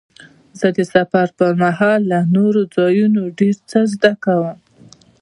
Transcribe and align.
زه 0.59 0.67
د 0.77 0.79
سفر 0.93 1.27
پر 1.37 1.51
مهال 1.63 1.99
له 2.11 2.19
نوو 2.35 2.61
ځایونو 2.75 3.21
ډېر 3.39 3.55
څه 3.69 3.79
زده 3.93 4.11
کوم. 4.23 4.57